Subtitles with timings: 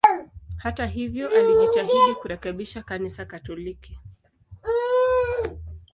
[0.57, 3.99] Hata hivyo, alijitahidi kurekebisha Kanisa Katoliki.